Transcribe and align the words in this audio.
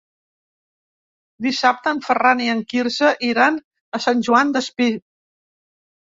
Dissabte 1.47 1.91
en 1.95 1.99
Ferran 2.07 2.41
i 2.45 2.49
en 2.53 2.63
Quirze 2.73 3.11
iran 3.27 3.59
a 3.99 4.01
Sant 4.07 4.23
Joan 4.29 4.55
Despí. 4.57 4.89